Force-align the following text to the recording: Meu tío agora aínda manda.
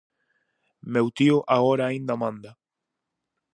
Meu 0.93 1.07
tío 1.17 1.37
agora 1.55 1.83
aínda 1.87 2.15
manda. 2.23 2.51